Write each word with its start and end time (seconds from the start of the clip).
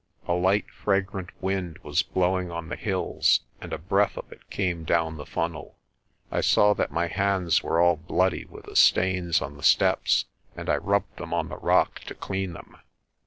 A 0.27 0.33
light 0.33 0.67
fragrant 0.71 1.29
wind 1.43 1.77
was 1.83 2.01
blowing 2.01 2.49
on 2.49 2.69
the 2.69 2.75
hills 2.75 3.41
and 3.61 3.71
a 3.71 3.77
breath 3.77 4.17
of 4.17 4.31
it 4.31 4.49
came 4.49 4.83
down 4.83 5.17
the 5.17 5.27
funnel. 5.27 5.77
I 6.31 6.41
saw 6.41 6.73
that 6.73 6.89
my 6.91 7.05
hands 7.05 7.61
were 7.61 7.79
all 7.79 7.97
bloody 7.97 8.45
with 8.45 8.65
the 8.65 8.75
stains 8.75 9.43
on 9.43 9.57
the 9.57 9.61
steps 9.61 10.25
and 10.57 10.71
I 10.71 10.77
rubbed 10.77 11.17
them 11.17 11.35
on 11.35 11.49
the 11.49 11.57
rock 11.57 11.99
to 12.07 12.15
clean 12.15 12.53
them. 12.53 12.77